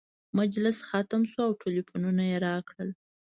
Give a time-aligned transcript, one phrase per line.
[0.39, 2.89] مجلس ختم شو او ټلفونونه یې راکړل.